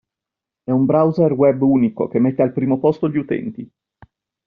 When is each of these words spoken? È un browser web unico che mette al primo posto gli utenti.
È 0.63 0.71
un 0.71 0.85
browser 0.85 1.31
web 1.31 1.61
unico 1.61 2.07
che 2.07 2.17
mette 2.17 2.41
al 2.41 2.53
primo 2.53 2.79
posto 2.79 3.07
gli 3.07 3.17
utenti. 3.17 3.71